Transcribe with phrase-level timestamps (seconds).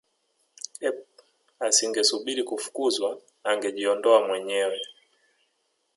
[0.87, 0.97] ep
[1.67, 3.09] asingesubiri kufukuzwa
[3.49, 4.79] angejiondoa mwenyewe